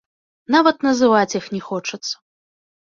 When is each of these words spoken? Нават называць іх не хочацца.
Нават 0.55 0.77
называць 0.89 1.37
іх 1.43 1.53
не 1.59 1.63
хочацца. 1.71 2.15